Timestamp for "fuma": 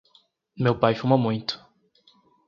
0.95-1.15